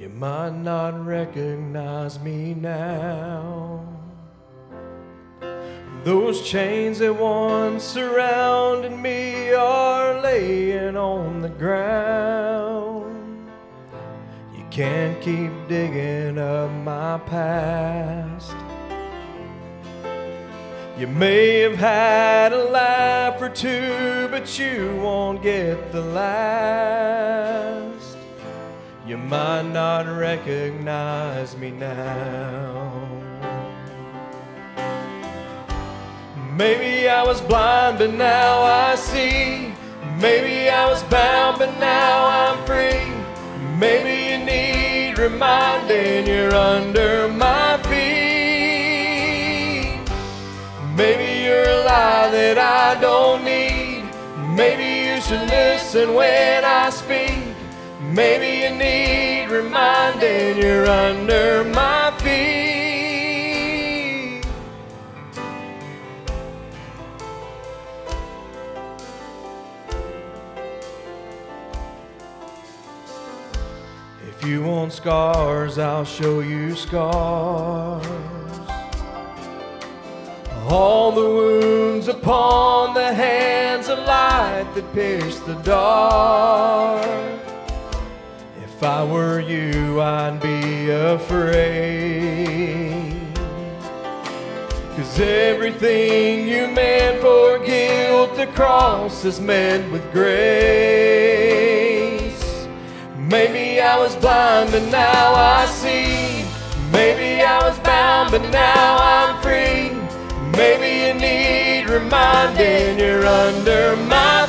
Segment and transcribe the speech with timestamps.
[0.00, 3.86] You might not recognize me now.
[6.04, 13.46] Those chains that once surrounded me are laying on the ground.
[14.56, 18.56] You can't keep digging up my past.
[20.98, 27.89] You may have had a laugh or two, but you won't get the last.
[29.10, 32.92] You might not recognize me now.
[36.54, 39.74] Maybe I was blind, but now I see.
[40.20, 43.02] Maybe I was bound, but now I'm free.
[43.80, 47.98] Maybe you need reminding you're under my feet.
[50.94, 54.04] Maybe you're a lie that I don't need.
[54.54, 57.19] Maybe you should listen when I speak.
[58.12, 62.50] Maybe you need reminding you're under my feet.
[74.28, 78.04] If you want scars, I'll show you scars.
[80.66, 87.49] All the wounds upon the hands of light that pierced the dark.
[88.80, 92.32] If I were you, I'd be afraid.
[94.96, 100.32] Cause everything you meant for guilt, the cross is meant with grace.
[103.18, 106.46] Maybe I was blind, but now I see.
[106.90, 109.90] Maybe I was bound, but now I'm free.
[110.56, 114.39] Maybe you need reminding you're under my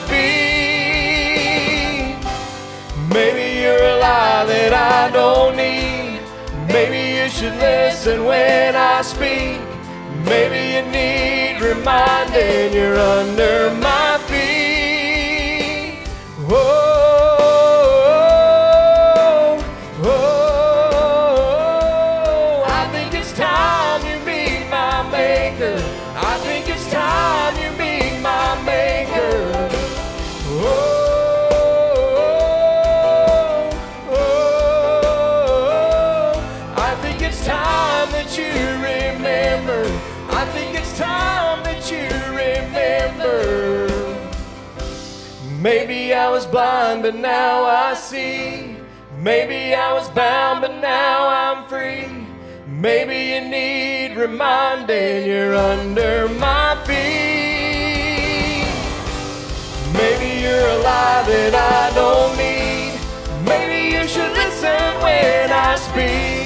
[7.32, 9.62] should listen when I speak.
[10.26, 14.11] Maybe you need reminding you're under my
[38.22, 38.52] that you
[38.86, 39.82] remember.
[40.30, 43.88] I think it's time that you remember.
[45.60, 48.78] Maybe I was blind, but now I see.
[49.18, 52.08] Maybe I was bound, but now I'm free.
[52.68, 58.66] Maybe you need reminding you're under my feet.
[59.94, 63.00] Maybe you're a lie that I don't need.
[63.50, 66.41] Maybe you should listen when I speak.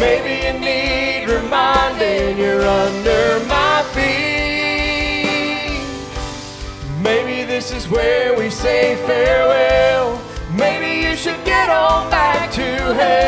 [0.00, 5.28] Maybe you need reminding you're under my feet.
[7.02, 10.18] Maybe this is where we say farewell.
[10.56, 13.19] Maybe you should get on back to hell.